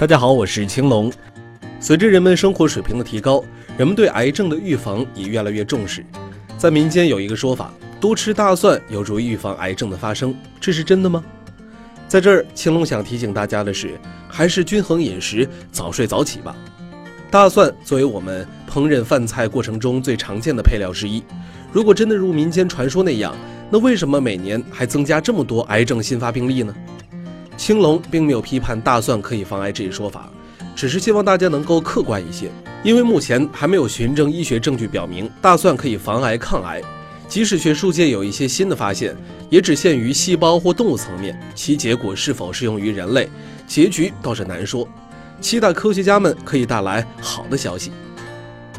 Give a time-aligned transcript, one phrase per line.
[0.00, 1.12] 大家好，我是青龙。
[1.78, 3.44] 随着人们生活水平的提高，
[3.76, 6.02] 人们对癌症的预防也越来越重视。
[6.56, 7.70] 在民间有一个说法，
[8.00, 11.22] 多吃大蒜有助于预防癌症的发生，这是真的吗？
[12.08, 16.56] 在这儿，青龙想提醒大家的是，还是均衡饮食，早睡早起吧。
[17.30, 21.22] 大蒜作为我们烹饪饭菜过程中最常见的配料之一，
[21.70, 23.36] 如果真的如民间传说那样，
[23.68, 26.74] 那为什么每年还增加这么多癌症新发病例呢？
[27.60, 30.30] 青龙并没有批判大蒜可以防癌这一说法，
[30.74, 32.50] 只是希望大家能够客观一些，
[32.82, 36.80] 因为目前还没有循证医学证据表明大蒜可以防癌抗癌。
[37.28, 39.14] 即使学术界有一些新的发现，
[39.50, 43.28] 也只限于细胞或动物层面，其结果是否适用于人类，
[43.66, 44.88] 结局倒是难说。
[45.38, 47.92] 期待科学家们可以带来好的消息。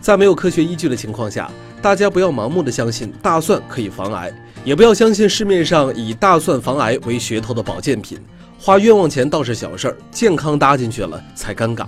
[0.00, 4.32] 在没有科学依据的情况下，大家不要盲目的相信大蒜可以防癌，
[4.64, 8.18] 也不要相信市面上以大蒜防癌为噱头的保健品。
[8.62, 11.86] 花冤枉钱倒是小事儿，健康搭进去了才尴尬。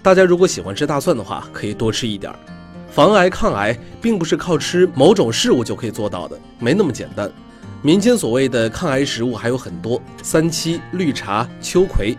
[0.00, 2.38] 大家如果喜欢吃大蒜的话，可以多吃一点儿。
[2.88, 7.28] 防癌抗癌并不是靠吃某种事物就可以做到的，没那么简单。
[7.82, 12.16] 民间所谓的抗癌食物还有很多，三七、绿茶、秋葵，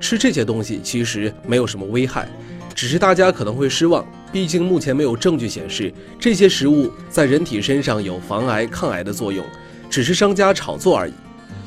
[0.00, 2.28] 吃这些东西其实没有什么危害，
[2.74, 9.46] 只是大家可能会失望，毕竟目前没有证据显示这些食物在人体身上有防癌抗癌的作用，
[9.88, 11.12] 只是商家炒作而已。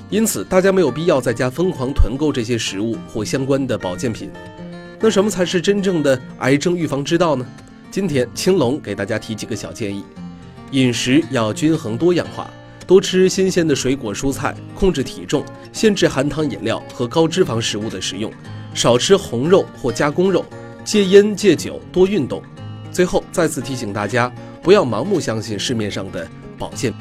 [0.10, 4.32] 因此，大家没有必要在家疯狂囤购这些食物或相关的保健品。
[5.00, 7.46] 那什么才是真正的癌症预防之道呢？
[7.92, 10.04] 今天青龙给大家提几个小建议：
[10.72, 12.50] 饮食要均衡多样化，
[12.88, 18.32] 多吃新鲜的水果蔬菜，控制体重，限制含糖饮料和高脂肪食物的食用，
[18.74, 20.44] 少吃红肉或加工肉，
[20.84, 22.42] 戒烟戒酒，多运动。
[22.92, 24.32] 最后再次提醒大家，
[24.64, 26.92] 不要盲目相信市面上的保健。